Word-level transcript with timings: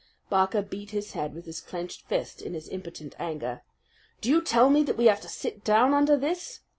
Barker 0.31 0.63
beat 0.63 0.89
his 0.89 1.11
head 1.11 1.35
with 1.35 1.45
his 1.45 1.61
clenched 1.61 2.07
fist 2.07 2.41
in 2.41 2.55
his 2.55 2.67
impotent 2.69 3.13
anger. 3.19 3.61
"Do 4.19 4.31
not 4.33 4.47
tell 4.47 4.71
me 4.71 4.81
that 4.81 4.97
we 4.97 5.05
have 5.05 5.21
to 5.21 5.29
sit 5.29 5.63
down 5.63 5.93
under 5.93 6.17
this? 6.17 6.61